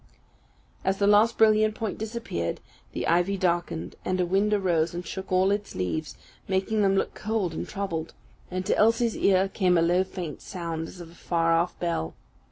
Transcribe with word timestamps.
As 0.83 0.97
the 0.97 1.05
last 1.05 1.37
brilliant 1.37 1.75
point 1.75 1.99
disappeared, 1.99 2.59
the 2.91 3.05
ivy 3.05 3.37
darkened, 3.37 3.95
and 4.03 4.19
a 4.19 4.25
wind 4.25 4.51
arose 4.51 4.95
and 4.95 5.05
shook 5.05 5.31
all 5.31 5.51
its 5.51 5.75
leaves, 5.75 6.17
making 6.47 6.81
them 6.81 6.95
look 6.95 7.13
cold 7.13 7.53
and 7.53 7.67
troubled; 7.69 8.15
and 8.49 8.65
to 8.65 8.75
Elsie's 8.75 9.15
ear 9.15 9.47
came 9.47 9.77
a 9.77 9.81
low 9.83 10.03
faint 10.03 10.41
sound, 10.41 10.87
as 10.87 10.97
from 10.97 11.11
a 11.11 11.13
far 11.13 11.53
off 11.53 11.77
bell. 11.79 12.15